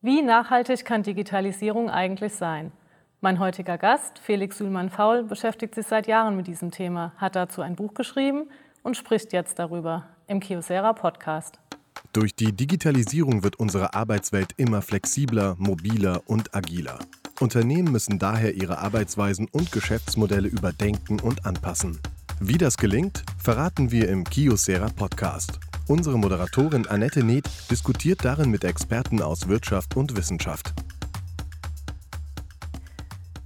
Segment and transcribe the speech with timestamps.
[0.00, 2.70] Wie nachhaltig kann Digitalisierung eigentlich sein?
[3.20, 7.74] Mein heutiger Gast, Felix Sühlmann-Faul, beschäftigt sich seit Jahren mit diesem Thema, hat dazu ein
[7.74, 8.48] Buch geschrieben
[8.84, 11.58] und spricht jetzt darüber im Kiosera Podcast.
[12.12, 17.00] Durch die Digitalisierung wird unsere Arbeitswelt immer flexibler, mobiler und agiler.
[17.40, 21.98] Unternehmen müssen daher ihre Arbeitsweisen und Geschäftsmodelle überdenken und anpassen.
[22.38, 25.58] Wie das gelingt, verraten wir im Kiosera Podcast.
[25.88, 30.74] Unsere Moderatorin Annette Neth diskutiert darin mit Experten aus Wirtschaft und Wissenschaft.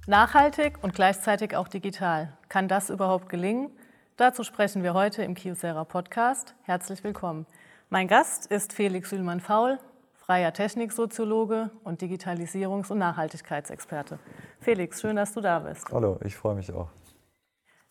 [0.08, 2.36] Nachhaltig und gleichzeitig auch digital.
[2.48, 3.70] Kann das überhaupt gelingen?
[4.16, 6.56] Dazu sprechen wir heute im Kiosera Podcast.
[6.64, 7.46] Herzlich willkommen.
[7.90, 9.78] Mein Gast ist Felix Sühlmann-Faul,
[10.16, 14.18] freier Techniksoziologe und Digitalisierungs- und Nachhaltigkeitsexperte.
[14.58, 15.86] Felix, schön, dass du da bist.
[15.92, 16.88] Hallo, ich freue mich auch.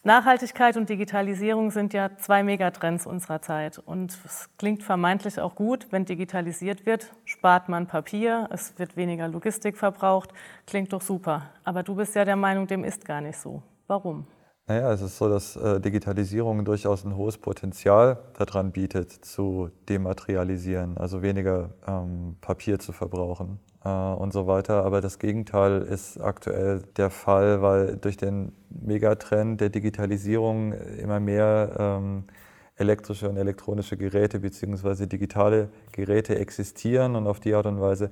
[0.04, 3.78] Nachhaltigkeit und Digitalisierung sind ja zwei Megatrends unserer Zeit.
[3.78, 9.28] Und es klingt vermeintlich auch gut, wenn digitalisiert wird, spart man Papier, es wird weniger
[9.28, 10.32] Logistik verbraucht.
[10.66, 11.52] Klingt doch super.
[11.64, 13.62] Aber du bist ja der Meinung, dem ist gar nicht so.
[13.86, 14.26] Warum?
[14.72, 20.98] Naja, es ist so, dass äh, Digitalisierung durchaus ein hohes Potenzial daran bietet, zu dematerialisieren,
[20.98, 24.86] also weniger ähm, Papier zu verbrauchen äh, und so weiter.
[24.86, 31.76] Aber das Gegenteil ist aktuell der Fall, weil durch den Megatrend der Digitalisierung immer mehr
[31.78, 32.24] ähm,
[32.78, 35.06] elektrische und elektronische Geräte bzw.
[35.06, 38.10] digitale Geräte existieren und auf die Art und Weise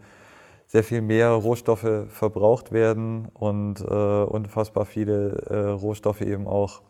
[0.69, 6.83] sehr viel mehr Rohstoffe verbraucht werden und äh, unfassbar viele äh, Rohstoffe eben auch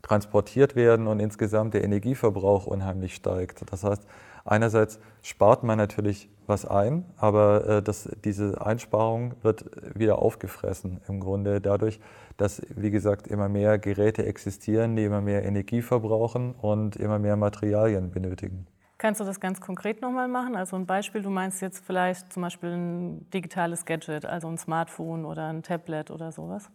[0.00, 3.70] transportiert werden und insgesamt der Energieverbrauch unheimlich steigt.
[3.70, 4.06] Das heißt,
[4.46, 11.20] einerseits spart man natürlich was ein, aber äh, das, diese Einsparung wird wieder aufgefressen im
[11.20, 12.00] Grunde dadurch,
[12.38, 17.36] dass, wie gesagt, immer mehr Geräte existieren, die immer mehr Energie verbrauchen und immer mehr
[17.36, 18.66] Materialien benötigen.
[18.98, 20.56] Kannst du das ganz konkret nochmal machen?
[20.56, 25.26] Also ein Beispiel, du meinst jetzt vielleicht zum Beispiel ein digitales Gadget, also ein Smartphone
[25.26, 26.70] oder ein Tablet oder sowas?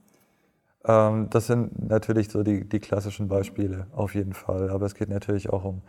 [0.85, 4.69] Ähm, das sind natürlich so die, die klassischen Beispiele, auf jeden Fall.
[4.69, 5.81] Aber es geht natürlich auch um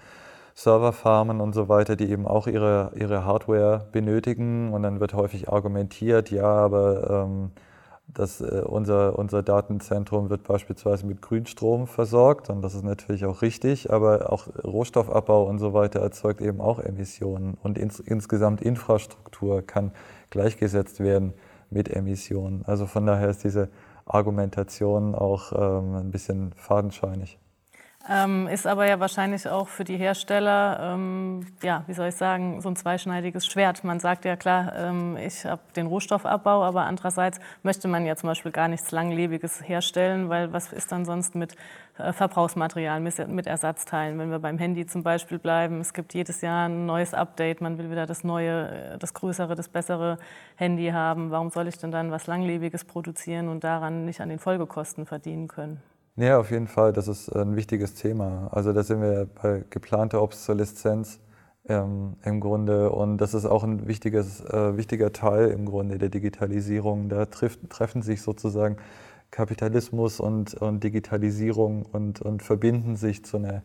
[0.54, 4.72] Serverfarmen und so weiter, die eben auch ihre, ihre Hardware benötigen.
[4.72, 7.50] Und dann wird häufig argumentiert, ja, aber ähm,
[8.14, 13.42] das, äh, unser, unser Datenzentrum wird beispielsweise mit Grünstrom versorgt und das ist natürlich auch
[13.42, 19.62] richtig, aber auch Rohstoffabbau und so weiter erzeugt eben auch Emissionen und ins, insgesamt Infrastruktur
[19.62, 19.92] kann
[20.30, 21.32] gleichgesetzt werden
[21.70, 22.62] mit Emissionen.
[22.66, 23.68] Also von daher ist diese
[24.04, 27.38] Argumentation auch ähm, ein bisschen fadenscheinig.
[28.08, 32.60] Ähm, ist aber ja wahrscheinlich auch für die Hersteller, ähm, ja, wie soll ich sagen,
[32.60, 33.84] so ein zweischneidiges Schwert.
[33.84, 38.26] Man sagt ja klar, ähm, ich habe den Rohstoffabbau, aber andererseits möchte man ja zum
[38.28, 41.54] Beispiel gar nichts Langlebiges herstellen, weil was ist dann sonst mit
[41.96, 44.19] äh, Verbrauchsmaterial, mit, Ersatzteilen?
[44.19, 47.78] Wenn wir beim Handy zum Beispiel bleiben, es gibt jedes Jahr ein neues Update, man
[47.78, 50.19] will wieder das neue, äh, das größere, das bessere
[50.56, 51.30] Handy haben.
[51.30, 55.46] Warum soll ich denn dann was Langlebiges produzieren und daran nicht an den Folgekosten verdienen
[55.46, 55.91] können?
[56.16, 58.48] Ja, auf jeden Fall, das ist ein wichtiges Thema.
[58.52, 61.20] Also da sind wir bei geplanter Obsoleszenz
[61.66, 66.10] ähm, im Grunde und das ist auch ein wichtiges, äh, wichtiger Teil im Grunde der
[66.10, 67.08] Digitalisierung.
[67.08, 68.76] Da trifft, treffen sich sozusagen
[69.30, 73.62] Kapitalismus und, und Digitalisierung und, und verbinden sich zu einer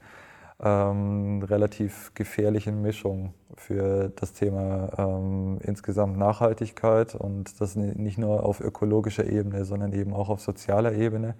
[0.63, 8.61] ähm, relativ gefährlichen Mischung für das Thema ähm, insgesamt Nachhaltigkeit und das nicht nur auf
[8.61, 11.35] ökologischer Ebene, sondern eben auch auf sozialer Ebene.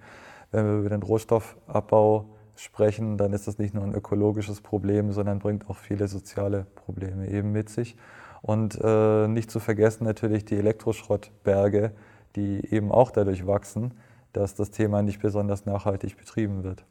[0.50, 2.26] Wenn wir über den Rohstoffabbau
[2.56, 7.28] sprechen, dann ist das nicht nur ein ökologisches Problem, sondern bringt auch viele soziale Probleme
[7.28, 7.96] eben mit sich.
[8.42, 11.92] Und äh, nicht zu vergessen natürlich die Elektroschrottberge,
[12.36, 13.94] die eben auch dadurch wachsen,
[14.32, 16.84] dass das Thema nicht besonders nachhaltig betrieben wird.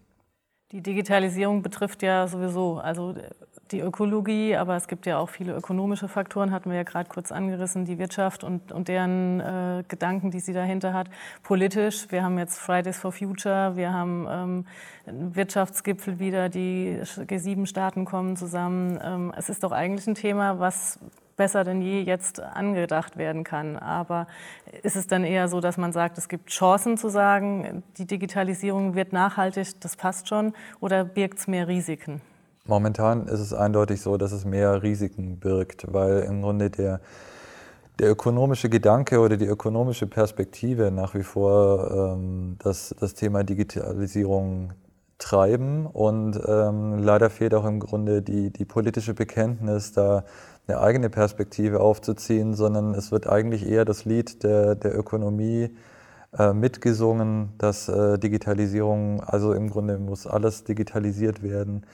[0.72, 3.16] Die Digitalisierung betrifft ja sowieso, also
[3.72, 7.32] die Ökologie, aber es gibt ja auch viele ökonomische Faktoren, hatten wir ja gerade kurz
[7.32, 11.10] angerissen, die Wirtschaft und, und deren äh, Gedanken, die sie dahinter hat.
[11.44, 14.66] Politisch, wir haben jetzt Fridays for Future, wir haben ähm,
[15.34, 19.00] Wirtschaftsgipfel wieder, die G7-Staaten kommen zusammen.
[19.04, 21.00] Ähm, es ist doch eigentlich ein Thema, was
[21.38, 23.78] besser denn je jetzt angedacht werden kann.
[23.78, 24.28] Aber
[24.82, 28.96] ist es dann eher so, dass man sagt, es gibt Chancen zu sagen, die Digitalisierung
[28.96, 32.22] wird nachhaltig, das passt schon, oder birgt es mehr Risiken?
[32.68, 37.00] Momentan ist es eindeutig so, dass es mehr Risiken birgt, weil im Grunde der,
[37.98, 44.74] der ökonomische Gedanke oder die ökonomische Perspektive nach wie vor ähm, das, das Thema Digitalisierung
[45.18, 45.86] treiben.
[45.86, 50.26] Und ähm, leider fehlt auch im Grunde die, die politische Bekenntnis, da
[50.68, 55.70] eine eigene Perspektive aufzuziehen, sondern es wird eigentlich eher das Lied der, der Ökonomie
[56.38, 61.86] äh, mitgesungen, dass äh, Digitalisierung, also im Grunde muss alles digitalisiert werden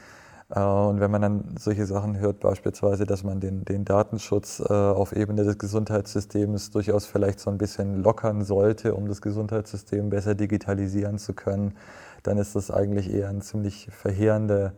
[0.62, 5.12] und wenn man dann solche Sachen hört, beispielsweise, dass man den, den Datenschutz äh, auf
[5.12, 11.18] Ebene des Gesundheitssystems durchaus vielleicht so ein bisschen lockern sollte, um das Gesundheitssystem besser digitalisieren
[11.18, 11.76] zu können,
[12.22, 14.74] dann ist das eigentlich eher ein ziemlich verheerender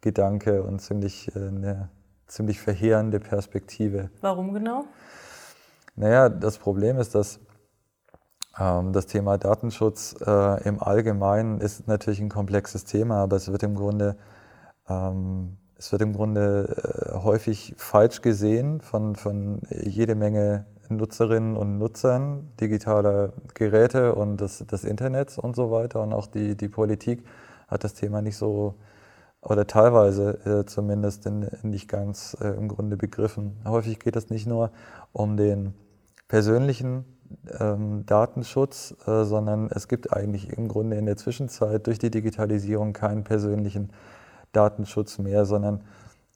[0.00, 1.90] Gedanke und ziemlich, äh, eine
[2.26, 4.08] ziemlich verheerende Perspektive.
[4.22, 4.84] Warum genau?
[5.94, 7.38] Naja, das Problem ist, dass
[8.58, 13.62] ähm, das Thema Datenschutz äh, im Allgemeinen ist natürlich ein komplexes Thema, aber es wird
[13.62, 14.16] im Grunde,
[15.78, 22.50] es wird im Grunde äh, häufig falsch gesehen von, von jede Menge Nutzerinnen und Nutzern
[22.60, 26.02] digitaler Geräte und des, des Internets und so weiter.
[26.02, 27.24] Und auch die, die Politik
[27.68, 28.74] hat das Thema nicht so
[29.40, 33.56] oder teilweise äh, zumindest in, nicht ganz äh, im Grunde begriffen.
[33.64, 34.72] Häufig geht es nicht nur
[35.12, 35.74] um den
[36.26, 37.04] persönlichen
[37.60, 42.94] ähm, Datenschutz, äh, sondern es gibt eigentlich im Grunde in der Zwischenzeit durch die Digitalisierung
[42.94, 44.17] keinen persönlichen Datenschutz
[45.18, 45.82] mehr, sondern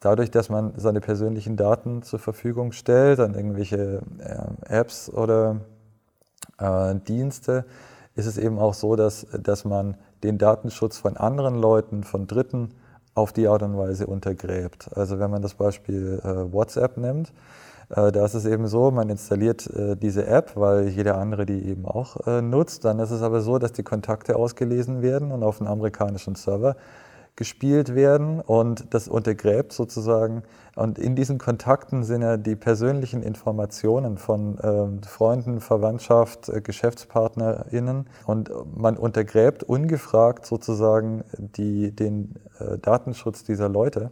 [0.01, 5.61] dadurch, dass man seine persönlichen Daten zur Verfügung stellt an irgendwelche äh, Apps oder
[6.59, 7.65] äh, Dienste,
[8.15, 12.71] ist es eben auch so, dass, dass man den Datenschutz von anderen Leuten, von Dritten,
[13.15, 14.91] auf die Art und Weise untergräbt.
[14.97, 17.33] Also wenn man das Beispiel äh, WhatsApp nimmt,
[17.91, 21.69] äh, da ist es eben so, man installiert äh, diese App, weil jeder andere die
[21.69, 22.85] eben auch äh, nutzt.
[22.85, 26.77] Dann ist es aber so, dass die Kontakte ausgelesen werden und auf einen amerikanischen Server
[27.37, 30.43] gespielt werden und das untergräbt sozusagen.
[30.77, 38.09] Und in diesen Kontakten sind ja die persönlichen Informationen von äh, Freunden, Verwandtschaft, äh, GeschäftspartnerInnen
[38.27, 44.11] und man untergräbt ungefragt sozusagen die, den äh, Datenschutz dieser Leute.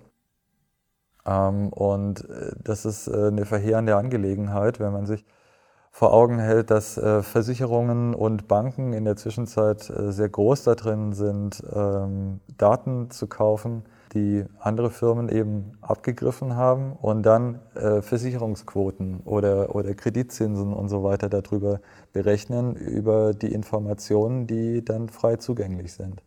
[1.26, 5.24] Ähm, und äh, das ist äh, eine verheerende Angelegenheit, wenn man sich
[6.00, 10.74] vor Augen hält, dass äh, Versicherungen und Banken in der Zwischenzeit äh, sehr groß da
[10.74, 13.82] drin sind, ähm, Daten zu kaufen,
[14.14, 21.04] die andere Firmen eben abgegriffen haben und dann äh, Versicherungsquoten oder, oder Kreditzinsen und so
[21.04, 21.80] weiter darüber
[22.14, 26.22] berechnen, über die Informationen, die dann frei zugänglich sind.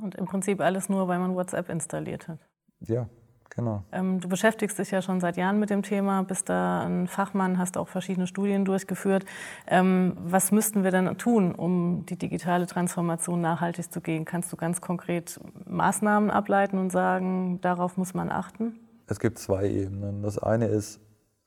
[0.00, 2.38] Und im Prinzip alles nur, weil man WhatsApp installiert hat.
[2.78, 3.08] Ja,
[3.56, 3.82] Genau.
[3.90, 7.56] Ähm, du beschäftigst dich ja schon seit Jahren mit dem Thema, bist da ein Fachmann,
[7.56, 9.24] hast auch verschiedene Studien durchgeführt.
[9.66, 14.26] Ähm, was müssten wir denn tun, um die digitale Transformation nachhaltig zu gehen?
[14.26, 18.78] Kannst du ganz konkret Maßnahmen ableiten und sagen, darauf muss man achten?
[19.06, 20.22] Es gibt zwei Ebenen.
[20.22, 21.00] Das eine ist,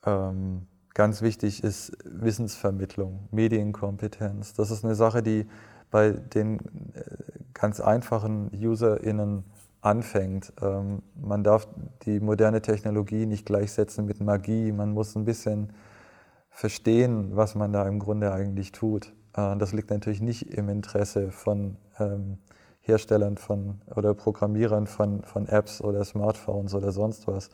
[0.03, 0.65] ähm,
[0.95, 4.55] ganz wichtig ist Wissensvermittlung, Medienkompetenz.
[4.55, 5.45] Das ist eine Sache, die
[5.91, 6.59] bei den
[6.95, 7.03] äh,
[7.53, 9.43] ganz einfachen UserInnen
[9.81, 10.53] anfängt.
[10.61, 11.67] Ähm, man darf
[12.03, 14.71] die moderne Technologie nicht gleichsetzen mit Magie.
[14.71, 15.73] Man muss ein bisschen
[16.49, 19.13] verstehen, was man da im Grunde eigentlich tut.
[19.35, 22.37] Äh, das liegt natürlich nicht im Interesse von ähm,
[22.81, 27.49] Herstellern von oder Programmierern von, von Apps oder Smartphones oder sonst was.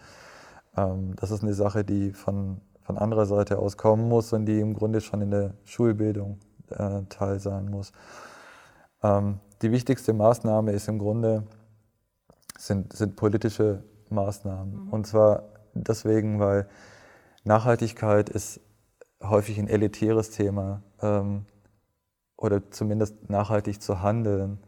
[0.78, 4.60] Ähm, das ist eine Sache, die von, von anderer Seite aus kommen muss und die
[4.60, 6.40] im Grunde schon in der Schulbildung
[6.70, 7.92] äh, Teil sein muss.
[9.04, 11.44] Ähm, die wichtigste Maßnahme ist im Grunde,
[12.58, 14.86] sind, sind politische Maßnahmen.
[14.86, 14.94] Mhm.
[14.94, 15.44] Und zwar
[15.74, 16.68] deswegen, weil
[17.44, 18.60] Nachhaltigkeit ist
[19.22, 21.46] häufig ein elitäres Thema ähm,
[22.38, 24.60] oder zumindest nachhaltig zu handeln.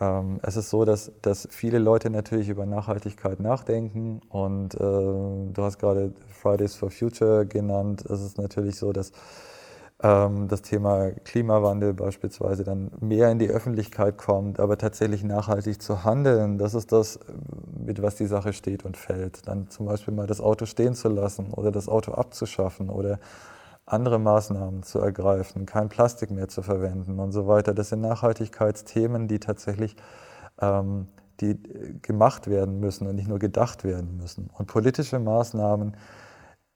[0.00, 5.54] Ähm, es ist so, dass, dass viele Leute natürlich über Nachhaltigkeit nachdenken und äh, du
[5.58, 8.04] hast gerade Fridays for Future genannt.
[8.04, 9.12] Es ist natürlich so, dass
[10.04, 16.58] das Thema Klimawandel beispielsweise dann mehr in die Öffentlichkeit kommt, aber tatsächlich nachhaltig zu handeln,
[16.58, 17.18] das ist das,
[17.74, 19.48] mit was die Sache steht und fällt.
[19.48, 23.18] Dann zum Beispiel mal das Auto stehen zu lassen oder das Auto abzuschaffen oder
[23.86, 27.72] andere Maßnahmen zu ergreifen, kein Plastik mehr zu verwenden und so weiter.
[27.72, 29.96] Das sind Nachhaltigkeitsthemen, die tatsächlich
[30.60, 31.08] ähm,
[31.40, 31.58] die
[32.02, 34.50] gemacht werden müssen und nicht nur gedacht werden müssen.
[34.52, 35.96] Und politische Maßnahmen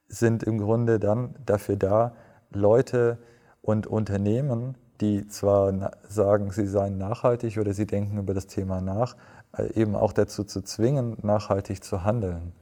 [0.08, 2.14] sind im Grunde dann dafür da,
[2.50, 3.18] Leute
[3.62, 9.16] und Unternehmen, die zwar sagen, sie seien nachhaltig oder sie denken über das Thema nach,
[9.56, 12.52] äh, eben auch dazu zu zwingen, nachhaltig zu handeln.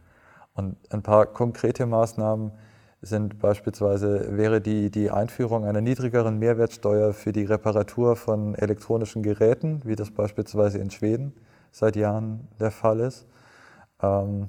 [0.55, 2.53] Und ein paar konkrete Maßnahmen
[3.03, 9.83] sind beispielsweise, wäre die, die Einführung einer niedrigeren Mehrwertsteuer für die Reparatur von elektronischen Geräten,
[9.85, 11.35] wie das beispielsweise in Schweden
[11.71, 13.27] seit Jahren der Fall ist.
[14.03, 14.49] Ähm,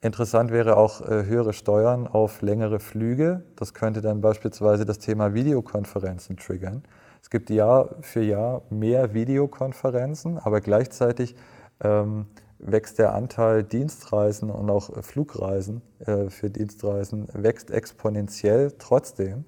[0.00, 3.42] Interessant wäre auch äh, höhere Steuern auf längere Flüge.
[3.56, 6.84] Das könnte dann beispielsweise das Thema Videokonferenzen triggern.
[7.20, 11.34] Es gibt Jahr für Jahr mehr Videokonferenzen, aber gleichzeitig
[11.80, 12.26] ähm,
[12.60, 19.46] wächst der Anteil Dienstreisen und auch Flugreisen äh, für Dienstreisen wächst exponentiell trotzdem.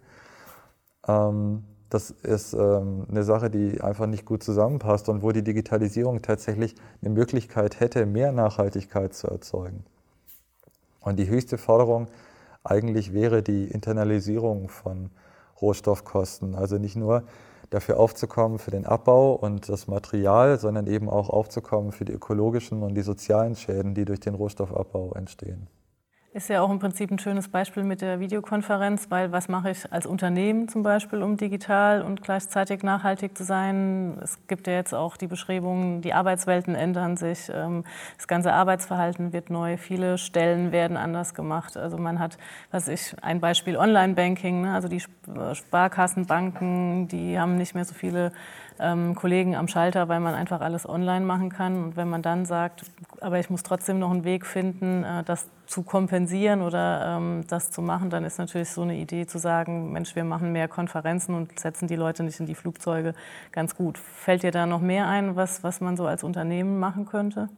[1.06, 6.22] Ähm, das ist ähm, eine Sache, die einfach nicht gut zusammenpasst und wo die Digitalisierung
[6.22, 9.84] tatsächlich eine Möglichkeit hätte, mehr Nachhaltigkeit zu erzeugen.
[11.00, 12.08] Und die höchste Forderung
[12.62, 15.10] eigentlich wäre die Internalisierung von
[15.60, 16.54] Rohstoffkosten.
[16.54, 17.24] Also nicht nur
[17.70, 22.82] dafür aufzukommen für den Abbau und das Material, sondern eben auch aufzukommen für die ökologischen
[22.82, 25.68] und die sozialen Schäden, die durch den Rohstoffabbau entstehen.
[26.32, 29.92] Ist ja auch im Prinzip ein schönes Beispiel mit der Videokonferenz, weil was mache ich
[29.92, 34.16] als Unternehmen zum Beispiel, um digital und gleichzeitig nachhaltig zu sein?
[34.22, 37.82] Es gibt ja jetzt auch die Beschreibungen, die Arbeitswelten ändern sich, ähm,
[38.16, 41.76] das ganze Arbeitsverhalten wird neu, viele Stellen werden anders gemacht.
[41.76, 42.38] Also man hat,
[42.70, 44.72] was ich, ein Beispiel Online-Banking, ne?
[44.72, 45.02] also die
[45.54, 48.30] Sparkassen, Banken, die haben nicht mehr so viele
[48.78, 51.82] ähm, Kollegen am Schalter, weil man einfach alles online machen kann.
[51.82, 52.84] Und wenn man dann sagt,
[53.20, 57.70] aber ich muss trotzdem noch einen Weg finden, äh, das zu kompensieren oder ähm, das
[57.70, 61.34] zu machen, dann ist natürlich so eine Idee zu sagen, Mensch, wir machen mehr Konferenzen
[61.34, 63.14] und setzen die Leute nicht in die Flugzeuge
[63.52, 63.98] ganz gut.
[63.98, 67.48] Fällt dir da noch mehr ein, was, was man so als Unternehmen machen könnte?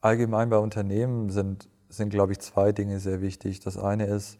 [0.00, 3.60] Allgemein bei Unternehmen sind, sind, glaube ich, zwei Dinge sehr wichtig.
[3.60, 4.38] Das eine ist,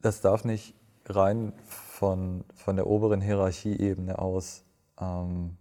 [0.00, 0.74] das darf nicht
[1.06, 4.64] rein von, von der oberen Hierarchieebene aus.
[5.00, 5.56] Ähm,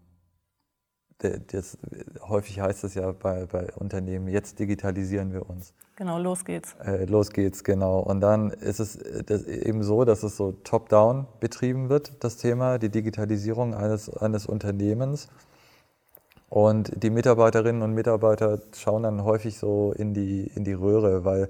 [1.20, 1.78] das,
[2.28, 5.74] häufig heißt es ja bei, bei, Unternehmen, jetzt digitalisieren wir uns.
[5.96, 6.76] Genau, los geht's.
[6.84, 8.00] Äh, los geht's, genau.
[8.00, 12.90] Und dann ist es eben so, dass es so top-down betrieben wird, das Thema, die
[12.90, 15.30] Digitalisierung eines, eines Unternehmens.
[16.50, 21.50] Und die Mitarbeiterinnen und Mitarbeiter schauen dann häufig so in die, in die Röhre, weil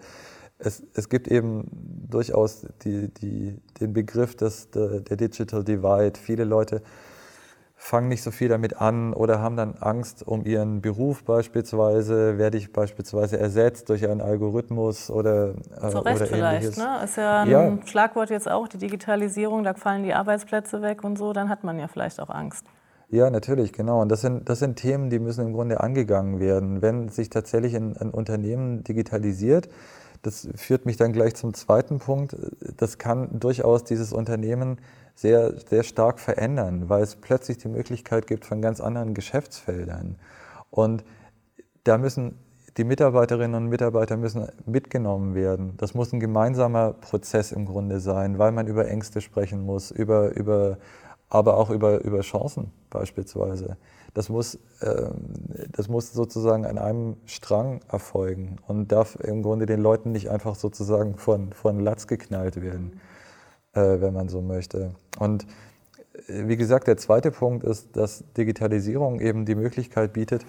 [0.57, 1.67] es, es gibt eben
[2.09, 6.13] durchaus die, die, den Begriff des, der, der Digital Divide.
[6.19, 6.81] Viele Leute
[7.85, 12.39] fangen nicht so viel damit an oder haben dann Angst um ihren Beruf beispielsweise.
[12.39, 17.01] Werde ich beispielsweise ersetzt durch einen Algorithmus oder äh, Zu Recht oder vielleicht, ne?
[17.03, 17.77] Ist ja ein ja.
[17.85, 21.77] Schlagwort jetzt auch, die Digitalisierung, da fallen die Arbeitsplätze weg und so, dann hat man
[21.77, 22.65] ja vielleicht auch Angst.
[23.09, 24.01] Ja, natürlich, genau.
[24.01, 26.81] Und das sind, das sind Themen, die müssen im Grunde angegangen werden.
[26.81, 29.69] Wenn sich tatsächlich ein, ein Unternehmen digitalisiert,
[30.25, 32.35] das führt mich dann gleich zum zweiten Punkt.
[32.77, 34.79] Das kann durchaus dieses Unternehmen
[35.13, 40.17] sehr, sehr stark verändern, weil es plötzlich die Möglichkeit gibt von ganz anderen Geschäftsfeldern.
[40.71, 41.03] Und
[41.83, 42.39] da müssen
[42.77, 45.75] die Mitarbeiterinnen und Mitarbeiter müssen mitgenommen werden.
[45.77, 50.35] Das muss ein gemeinsamer Prozess im Grunde sein, weil man über Ängste sprechen muss, über,
[50.35, 50.77] über,
[51.29, 53.77] aber auch über, über Chancen beispielsweise
[54.15, 55.13] das muss, ähm,
[55.71, 60.55] das muss sozusagen an einem Strang erfolgen und darf im Grunde den Leuten nicht einfach
[60.55, 63.01] sozusagen von, von Latz geknallt werden,
[63.73, 64.95] äh, wenn man so möchte.
[65.19, 65.45] Und
[66.27, 70.45] äh, wie gesagt, der zweite Punkt ist, dass Digitalisierung eben die Möglichkeit bietet,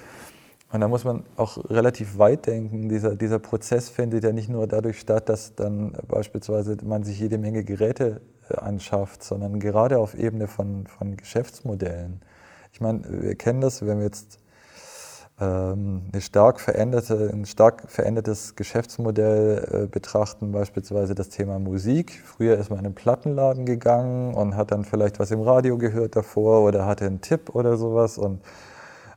[0.72, 2.88] und da muss man auch relativ weit denken.
[2.88, 7.38] Dieser, dieser Prozess findet ja nicht nur dadurch statt, dass dann beispielsweise man sich jede
[7.38, 12.20] Menge Geräte äh, anschafft, sondern gerade auf Ebene von, von Geschäftsmodellen.
[12.76, 14.38] Ich meine, wir kennen das, wenn wir jetzt
[15.40, 22.20] ähm, eine stark veränderte, ein stark verändertes Geschäftsmodell äh, betrachten, beispielsweise das Thema Musik.
[22.22, 26.16] Früher ist man in einen Plattenladen gegangen und hat dann vielleicht was im Radio gehört
[26.16, 28.42] davor oder hatte einen Tipp oder sowas und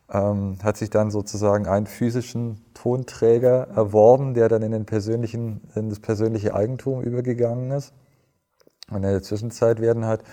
[0.09, 5.89] ähm, hat sich dann sozusagen einen physischen Tonträger erworben, der dann in, den persönlichen, in
[5.89, 7.91] das persönliche Eigentum übergegangen ist.
[8.89, 10.23] Und in der Zwischenzeit werden halt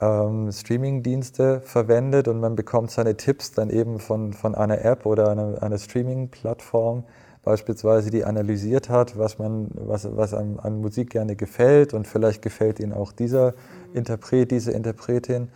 [0.00, 5.30] ähm, Streaming-Dienste verwendet und man bekommt seine Tipps dann eben von, von einer App oder
[5.30, 7.04] einer, einer Streaming-Plattform
[7.42, 12.42] beispielsweise, die analysiert hat, was, man, was, was einem an Musik gerne gefällt und vielleicht
[12.42, 13.54] gefällt ihnen auch dieser
[13.94, 15.48] Interpret, diese Interpretin.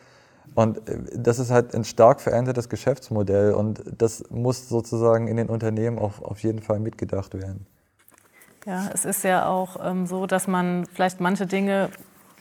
[0.54, 5.49] Und äh, das ist halt ein stark verändertes Geschäftsmodell und das muss sozusagen in den
[5.49, 7.66] Unternehmen auch auf jeden Fall mitgedacht werden.
[8.66, 11.90] Ja, es ist ja auch ähm, so, dass man vielleicht manche Dinge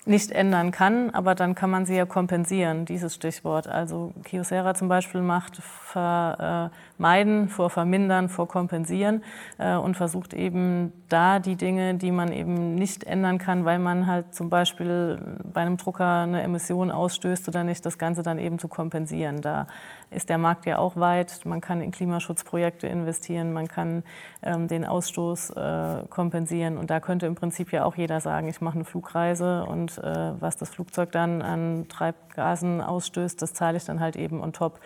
[0.10, 3.68] nicht ändern kann, aber dann kann man sie ja kompensieren, dieses Stichwort.
[3.68, 9.24] Also Kyocera zum Beispiel macht vermeiden vor vermindern, vor kompensieren
[9.60, 14.08] äh, und versucht eben da die Dinge, die man eben nicht ändern kann, weil man
[14.08, 18.60] halt zum Beispiel bei einem Drucker eine Emission ausstößt oder nicht, das Ganze dann eben
[18.60, 19.42] zu kompensieren.
[19.42, 19.68] Da
[20.12, 21.46] ist der Markt ja auch weit.
[21.46, 24.04] Man kann in Klimaschutzprojekte investieren, man kann
[24.42, 26.78] ähm, den Ausstoß äh, kompensieren.
[26.78, 30.32] Und da könnte im Prinzip ja auch jeder sagen, ich mache eine Flugreise und äh,
[30.40, 34.80] was das Flugzeug dann an Treibgasen ausstößt, das zahle ich dann halt eben on top.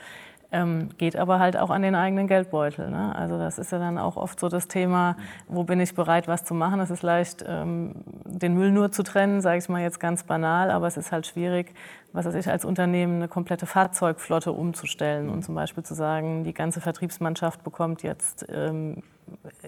[0.55, 2.91] Ähm, geht aber halt auch an den eigenen Geldbeutel.
[2.91, 3.15] Ne?
[3.15, 5.17] Also das ist ja dann auch oft so das Thema,
[5.47, 6.79] wo bin ich bereit, was zu machen.
[6.79, 10.69] Es ist leicht, ähm, den Müll nur zu trennen, sage ich mal jetzt ganz banal,
[10.69, 11.73] aber es ist halt schwierig,
[12.11, 16.53] was weiß ich, als Unternehmen eine komplette Fahrzeugflotte umzustellen und zum Beispiel zu sagen, die
[16.53, 19.01] ganze Vertriebsmannschaft bekommt jetzt ähm,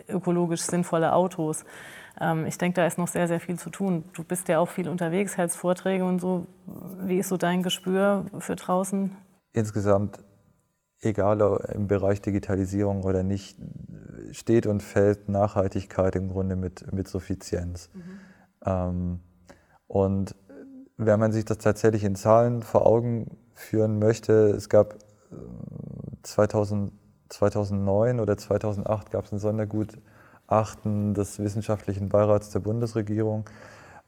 [0.08, 1.66] ökologisch sinnvolle Autos.
[2.22, 4.04] Ähm, ich denke, da ist noch sehr, sehr viel zu tun.
[4.14, 6.46] Du bist ja auch viel unterwegs, hältst Vorträge und so.
[7.00, 9.18] Wie ist so dein Gespür für draußen?
[9.54, 10.20] Insgesamt,
[11.06, 11.42] egal
[11.74, 13.58] im Bereich Digitalisierung oder nicht,
[14.32, 17.90] steht und fällt Nachhaltigkeit im Grunde mit, mit Suffizienz.
[17.94, 18.02] Mhm.
[18.66, 19.20] Ähm,
[19.88, 20.36] und
[20.98, 24.96] wenn man sich das tatsächlich in Zahlen vor Augen führen möchte, es gab
[26.24, 26.94] 2000, äh,
[27.30, 33.50] 2009 oder 2008 gab es ein Sondergutachten des Wissenschaftlichen Beirats der Bundesregierung,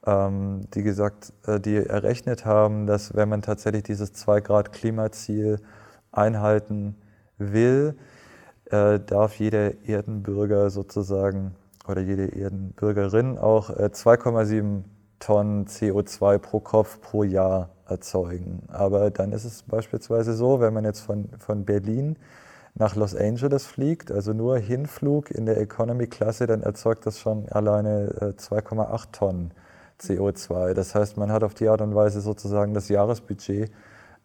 [0.05, 5.59] ähm, die gesagt, äh, die errechnet haben, dass wenn man tatsächlich dieses 2 Grad Klimaziel
[6.11, 6.95] einhalten
[7.37, 7.97] will,
[8.65, 11.55] äh, darf jeder Erdenbürger sozusagen
[11.87, 14.83] oder jede Erdenbürgerin auch 2,7
[15.19, 18.63] Tonnen CO2 pro Kopf pro Jahr erzeugen.
[18.67, 22.17] Aber dann ist es beispielsweise so, wenn man jetzt von, von Berlin
[22.75, 28.33] nach Los Angeles fliegt, also nur Hinflug in der Economy-Klasse, dann erzeugt das schon alleine
[28.37, 29.51] 2,8 äh, Tonnen
[29.99, 30.73] CO2.
[30.73, 33.71] Das heißt, man hat auf die Art und Weise sozusagen das Jahresbudget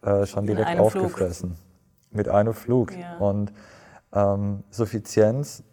[0.03, 1.55] äh, schon in direkt aufgefressen.
[1.55, 1.72] Flug.
[2.13, 2.95] Mit einem Flug.
[2.95, 3.17] Ja.
[3.17, 3.51] Und
[4.13, 5.63] ähm, Suffizienz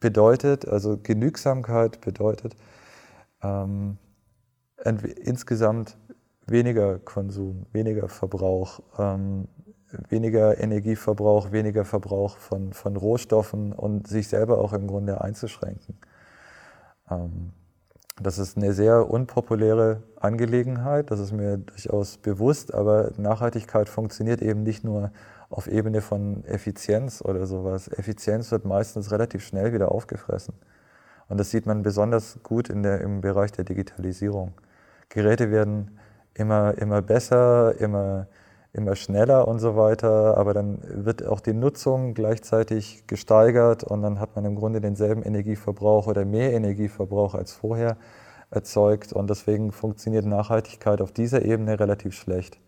[0.00, 2.56] bedeutet, also Genügsamkeit bedeutet,
[3.42, 3.98] ähm,
[4.84, 5.98] insgesamt
[6.46, 9.48] weniger Konsum, weniger Verbrauch, ähm,
[10.08, 15.98] weniger Energieverbrauch, weniger Verbrauch von, von Rohstoffen und sich selber auch im Grunde einzuschränken.
[17.10, 17.52] Ähm,
[18.20, 24.62] das ist eine sehr unpopuläre Angelegenheit, das ist mir durchaus bewusst, aber Nachhaltigkeit funktioniert eben
[24.62, 25.10] nicht nur
[25.50, 27.88] auf Ebene von Effizienz oder sowas.
[27.88, 30.54] Effizienz wird meistens relativ schnell wieder aufgefressen.
[31.28, 34.54] Und das sieht man besonders gut in der, im Bereich der Digitalisierung.
[35.08, 35.98] Geräte werden
[36.34, 38.26] immer, immer besser, immer,
[38.76, 44.20] immer schneller und so weiter, aber dann wird auch die Nutzung gleichzeitig gesteigert und dann
[44.20, 47.96] hat man im Grunde denselben Energieverbrauch oder mehr Energieverbrauch als vorher
[48.50, 52.58] erzeugt und deswegen funktioniert Nachhaltigkeit auf dieser Ebene relativ schlecht.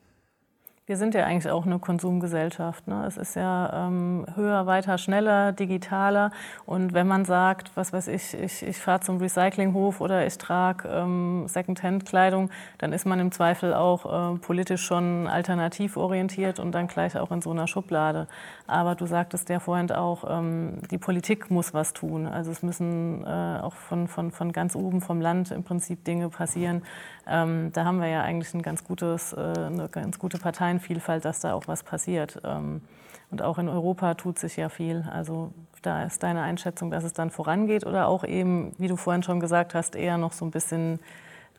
[0.88, 2.88] Wir sind ja eigentlich auch eine Konsumgesellschaft.
[2.88, 3.04] Ne?
[3.07, 6.30] Es ist ja ähm, höher, weiter, schneller, digitaler.
[6.64, 10.88] Und wenn man sagt, was weiß ich, ich, ich fahre zum Recyclinghof oder ich trage
[10.88, 16.87] ähm, Secondhand-Kleidung, dann ist man im Zweifel auch äh, politisch schon alternativ orientiert und dann
[16.87, 18.27] gleich auch in so einer Schublade.
[18.68, 22.26] Aber du sagtest ja vorhin auch, ähm, die Politik muss was tun.
[22.26, 26.28] Also es müssen äh, auch von, von, von ganz oben vom Land im Prinzip Dinge
[26.28, 26.83] passieren.
[27.26, 31.24] Ähm, da haben wir ja eigentlich ein ganz gutes, äh, eine ganz gute Parteien Vielfalt,
[31.24, 32.42] dass da auch was passiert.
[32.44, 32.83] Ähm,
[33.31, 35.02] und auch in Europa tut sich ja viel.
[35.11, 35.50] Also
[35.81, 39.40] da ist deine Einschätzung, dass es dann vorangeht oder auch eben, wie du vorhin schon
[39.40, 41.00] gesagt hast, eher noch so ein bisschen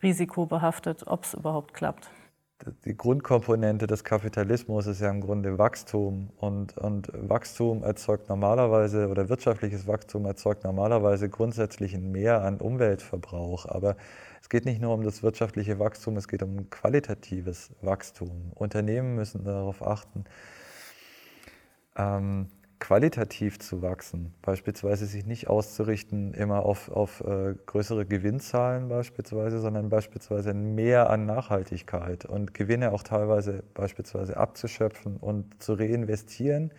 [0.03, 2.11] risikobehaftet, ob es überhaupt klappt.
[2.83, 6.29] Die Grundkomponente des Kapitalismus ist ja im Grunde Wachstum.
[6.35, 13.65] Und, und Wachstum erzeugt normalerweise, oder wirtschaftliches Wachstum erzeugt normalerweise grundsätzlich ein Mehr an Umweltverbrauch.
[13.65, 13.95] Aber
[14.41, 18.51] es geht nicht nur um das wirtschaftliche Wachstum, es geht um qualitatives Wachstum.
[18.55, 20.25] Unternehmen müssen darauf achten,
[21.95, 22.47] ähm,
[22.79, 29.89] qualitativ zu wachsen, beispielsweise sich nicht auszurichten immer auf, auf äh, größere Gewinnzahlen beispielsweise, sondern
[29.89, 36.71] beispielsweise mehr an Nachhaltigkeit und Gewinne auch teilweise beispielsweise abzuschöpfen und zu reinvestieren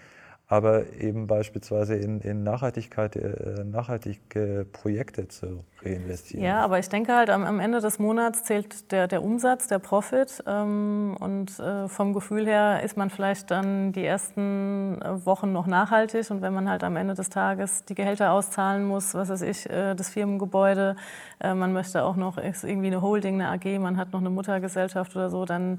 [0.51, 6.45] aber eben beispielsweise in, in Nachhaltigkeit, äh, nachhaltige Projekte zu reinvestieren.
[6.45, 9.79] Ja, aber ich denke halt, am, am Ende des Monats zählt der, der Umsatz, der
[9.79, 10.43] Profit.
[10.49, 15.69] Ähm, und äh, vom Gefühl her ist man vielleicht dann die ersten äh, Wochen noch
[15.69, 16.29] nachhaltig.
[16.33, 19.71] Und wenn man halt am Ende des Tages die Gehälter auszahlen muss, was weiß ich,
[19.71, 20.97] äh, das Firmengebäude,
[21.39, 25.15] äh, man möchte auch noch irgendwie eine Holding, eine AG, man hat noch eine Muttergesellschaft
[25.15, 25.79] oder so, dann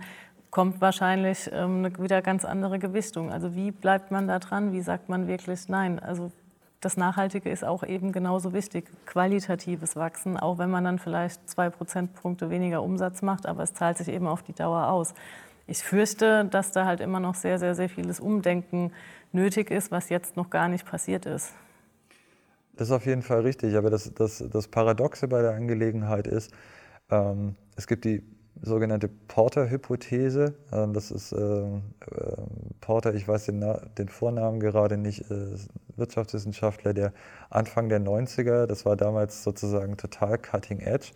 [0.51, 3.31] kommt wahrscheinlich ähm, eine wieder ganz andere Gewichtung.
[3.31, 4.73] Also wie bleibt man da dran?
[4.73, 5.97] Wie sagt man wirklich nein?
[5.97, 6.31] Also
[6.81, 11.69] das Nachhaltige ist auch eben genauso wichtig, qualitatives Wachsen, auch wenn man dann vielleicht zwei
[11.69, 15.13] Prozentpunkte weniger Umsatz macht, aber es zahlt sich eben auf die Dauer aus.
[15.67, 18.91] Ich fürchte, dass da halt immer noch sehr, sehr, sehr vieles Umdenken
[19.31, 21.53] nötig ist, was jetzt noch gar nicht passiert ist.
[22.73, 26.51] Das ist auf jeden Fall richtig, aber das, das, das Paradoxe bei der Angelegenheit ist,
[27.11, 28.23] ähm, es gibt die
[28.61, 30.55] sogenannte Porter-Hypothese.
[30.71, 31.79] Ähm, das ist äh, äh,
[32.79, 33.63] Porter, ich weiß den,
[33.97, 35.55] den, Vornamen gerade nicht, äh,
[35.97, 37.13] Wirtschaftswissenschaftler, der
[37.49, 41.11] Anfang der 90er, das war damals sozusagen total cutting edge,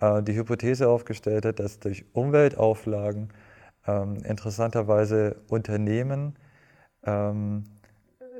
[0.00, 3.30] die Hypothese aufgestellt hat, dass durch Umweltauflagen
[3.86, 6.36] ähm, interessanterweise Unternehmen
[7.04, 7.64] ähm,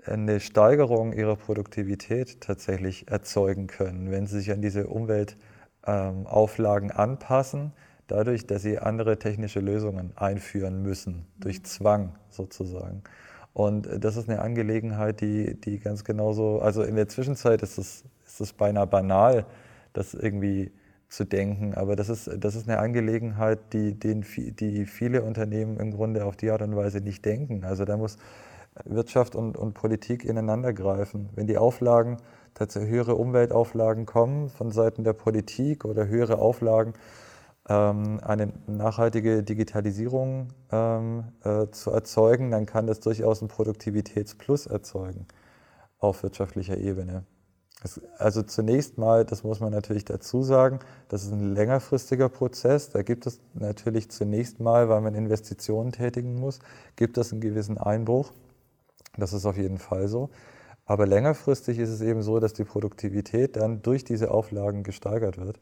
[0.04, 7.74] eine Steigerung ihrer Produktivität tatsächlich erzeugen können, wenn sie sich an diese Umweltauflagen anpassen
[8.08, 13.02] dadurch, dass sie andere technische Lösungen einführen müssen, durch Zwang sozusagen.
[13.52, 18.04] Und das ist eine Angelegenheit, die, die ganz genauso, also in der Zwischenzeit ist es,
[18.26, 19.46] ist es beinahe banal,
[19.92, 20.70] das irgendwie
[21.08, 21.74] zu denken.
[21.74, 26.36] Aber das ist, das ist eine Angelegenheit, die, den, die viele Unternehmen im Grunde auf
[26.36, 27.64] die Art und Weise nicht denken.
[27.64, 28.18] Also da muss
[28.84, 31.30] Wirtschaft und, und Politik ineinander greifen.
[31.34, 32.18] Wenn die Auflagen,
[32.54, 36.94] tatsächlich höhere Umweltauflagen kommen von Seiten der Politik oder höhere Auflagen,
[37.72, 45.26] eine nachhaltige Digitalisierung ähm, äh, zu erzeugen, dann kann das durchaus einen Produktivitätsplus erzeugen
[45.98, 47.24] auf wirtschaftlicher Ebene.
[48.16, 52.90] Also zunächst mal, das muss man natürlich dazu sagen, das ist ein längerfristiger Prozess.
[52.90, 56.58] Da gibt es natürlich zunächst mal, weil man Investitionen tätigen muss,
[56.96, 58.32] gibt es einen gewissen Einbruch.
[59.16, 60.30] Das ist auf jeden Fall so.
[60.86, 65.58] Aber längerfristig ist es eben so, dass die Produktivität dann durch diese Auflagen gesteigert wird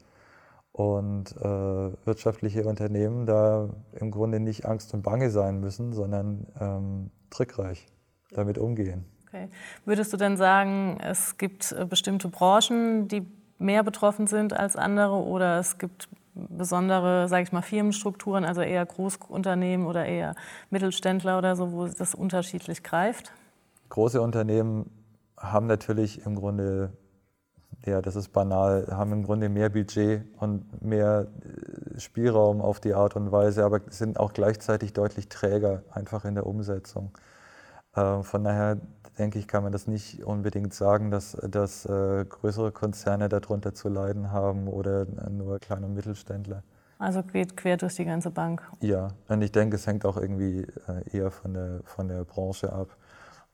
[0.76, 1.42] und äh,
[2.04, 7.86] wirtschaftliche Unternehmen da im Grunde nicht Angst und Bange sein müssen, sondern ähm, trickreich
[8.32, 9.06] damit umgehen.
[9.26, 9.48] Okay.
[9.86, 13.26] Würdest du denn sagen, es gibt äh, bestimmte Branchen, die
[13.58, 18.84] mehr betroffen sind als andere oder es gibt besondere, sage ich mal, Firmenstrukturen, also eher
[18.84, 20.34] Großunternehmen oder eher
[20.68, 23.32] Mittelständler oder so, wo das unterschiedlich greift?
[23.88, 24.90] Große Unternehmen
[25.38, 26.92] haben natürlich im Grunde,
[27.84, 31.28] ja, das ist banal, haben im Grunde mehr Budget und mehr
[31.94, 36.34] äh, Spielraum auf die Art und Weise, aber sind auch gleichzeitig deutlich träger einfach in
[36.34, 37.12] der Umsetzung.
[37.94, 38.78] Äh, von daher
[39.18, 43.88] denke ich, kann man das nicht unbedingt sagen, dass, dass äh, größere Konzerne darunter zu
[43.88, 46.62] leiden haben oder nur kleine Mittelständler.
[46.98, 48.62] Also geht quer durch die ganze Bank.
[48.80, 50.66] Ja, und ich denke, es hängt auch irgendwie
[51.12, 52.88] eher von der, von der Branche ab.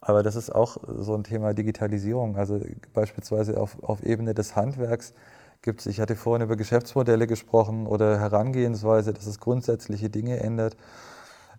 [0.05, 2.37] Aber das ist auch so ein Thema Digitalisierung.
[2.37, 2.61] Also
[2.93, 5.15] beispielsweise auf, auf Ebene des Handwerks
[5.62, 10.77] gibt es, ich hatte vorhin über Geschäftsmodelle gesprochen oder Herangehensweise, dass es grundsätzliche Dinge ändert.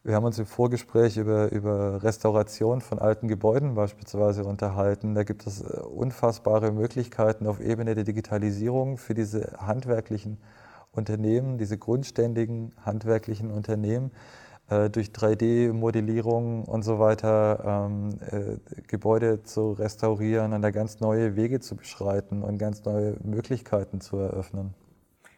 [0.03, 5.15] Wir haben uns im Vorgespräch über, über Restauration von alten Gebäuden beispielsweise unterhalten.
[5.15, 10.37] Da gibt es äh, unfassbare Möglichkeiten auf Ebene der Digitalisierung für diese handwerklichen
[10.91, 14.11] Unternehmen, diese grundständigen handwerklichen Unternehmen,
[14.69, 21.35] äh, durch 3D-Modellierung und so weiter ähm, äh, Gebäude zu restaurieren und da ganz neue
[21.35, 24.73] Wege zu beschreiten und ganz neue Möglichkeiten zu eröffnen.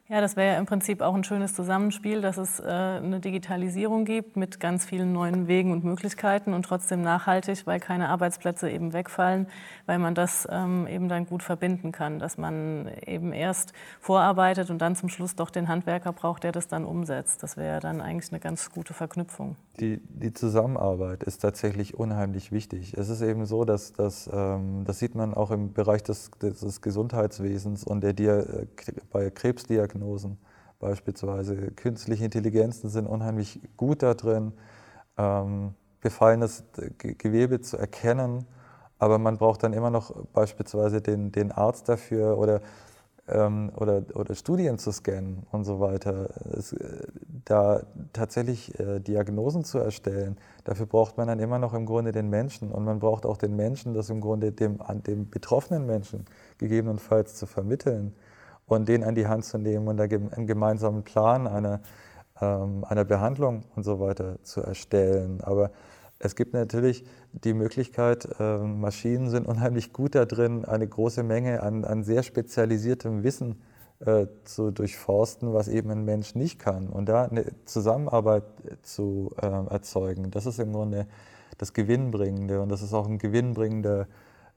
[0.07, 4.05] Ja, das wäre ja im Prinzip auch ein schönes Zusammenspiel, dass es äh, eine Digitalisierung
[4.05, 8.93] gibt mit ganz vielen neuen Wegen und Möglichkeiten und trotzdem nachhaltig, weil keine Arbeitsplätze eben
[8.93, 9.47] wegfallen,
[9.87, 14.77] weil man das ähm, eben dann gut verbinden kann, dass man eben erst vorarbeitet und
[14.77, 17.41] dann zum Schluss doch den Handwerker braucht, der das dann umsetzt.
[17.41, 19.55] Das wäre dann eigentlich eine ganz gute Verknüpfung.
[19.79, 22.93] Die, die Zusammenarbeit ist tatsächlich unheimlich wichtig.
[22.95, 26.81] Es ist eben so, dass, dass ähm, das sieht man auch im Bereich des, des
[26.81, 28.67] Gesundheitswesens und der, der
[29.11, 30.37] bei Krebsdiagnostik Diagnosen
[30.79, 31.71] beispielsweise.
[31.71, 34.53] Künstliche Intelligenzen sind unheimlich gut darin,
[35.17, 36.63] ähm, befallenes
[36.97, 38.45] Gewebe zu erkennen,
[38.99, 42.61] aber man braucht dann immer noch beispielsweise den, den Arzt dafür oder,
[43.27, 46.29] ähm, oder, oder Studien zu scannen und so weiter.
[46.57, 47.07] Es, äh,
[47.45, 47.83] da
[48.13, 52.71] tatsächlich äh, Diagnosen zu erstellen, dafür braucht man dann immer noch im Grunde den Menschen
[52.71, 56.25] und man braucht auch den Menschen, das im Grunde dem, an dem betroffenen Menschen
[56.57, 58.15] gegebenenfalls zu vermitteln
[58.67, 61.81] und den an die Hand zu nehmen und einen gemeinsamen Plan einer,
[62.41, 65.41] ähm, einer Behandlung und so weiter zu erstellen.
[65.41, 65.71] Aber
[66.19, 71.61] es gibt natürlich die Möglichkeit, äh, Maschinen sind unheimlich gut da drin, eine große Menge
[71.61, 73.61] an, an sehr spezialisiertem Wissen
[73.99, 76.87] äh, zu durchforsten, was eben ein Mensch nicht kann.
[76.87, 78.43] Und da eine Zusammenarbeit
[78.83, 81.07] zu äh, erzeugen, das ist im Grunde
[81.57, 84.07] das Gewinnbringende und das ist auch ein gewinnbringender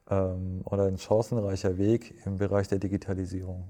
[0.09, 3.69] ähm, oder ein chancenreicher Weg im Bereich der Digitalisierung.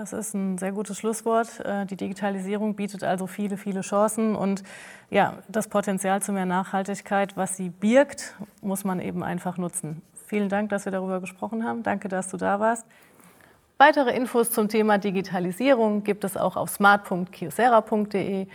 [0.00, 1.60] Das ist ein sehr gutes Schlusswort.
[1.60, 4.62] Äh, die Digitalisierung bietet also viele, viele Chancen und
[5.10, 10.00] ja, das Potenzial zu mehr Nachhaltigkeit, was sie birgt, muss man eben einfach nutzen.
[10.26, 11.82] Vielen Dank, dass wir darüber gesprochen haben.
[11.82, 12.86] Danke, dass du da warst.
[13.76, 18.46] Weitere Infos zum Thema Digitalisierung gibt es auch auf smart.kiosera.de.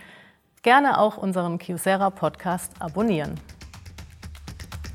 [0.62, 3.38] Gerne auch unseren Kiosera Podcast abonnieren.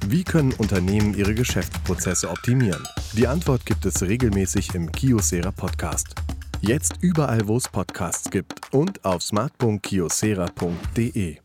[0.06, 2.84] Wie können Unternehmen ihre Geschäftsprozesse optimieren?
[3.14, 6.16] Die Antwort gibt es regelmäßig im Kiosera Podcast.
[6.64, 11.38] Jetzt überall, wo es Podcasts gibt und auf smart.kiosera.de.